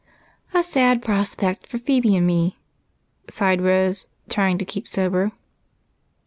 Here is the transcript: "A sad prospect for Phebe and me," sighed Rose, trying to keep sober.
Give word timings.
"A 0.51 0.63
sad 0.63 1.03
prospect 1.03 1.67
for 1.67 1.77
Phebe 1.77 2.15
and 2.17 2.25
me," 2.25 2.57
sighed 3.29 3.61
Rose, 3.61 4.07
trying 4.29 4.57
to 4.57 4.65
keep 4.65 4.87
sober. 4.87 5.31